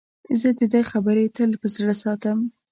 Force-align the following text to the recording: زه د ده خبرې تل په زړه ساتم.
زه 0.39 0.49
د 0.59 0.61
ده 0.73 0.81
خبرې 0.91 1.25
تل 1.35 1.51
په 1.61 1.67
زړه 1.75 1.93
ساتم. 2.03 2.37